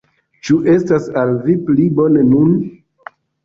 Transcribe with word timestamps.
Ĉu 0.47 0.57
estas 0.75 1.11
al 1.23 1.35
vi 1.45 1.57
pli 1.69 1.87
bone 2.03 2.27
nun? 2.33 2.61